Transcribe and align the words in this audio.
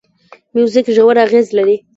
موزیک 0.55 0.85
ژور 0.95 1.15
اغېز 1.25 1.47
لري. 1.57 1.75